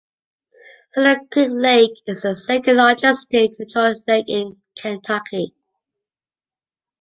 [0.95, 5.53] Cedar Creek Lake is the second largest state-controlled lake in Kentucky.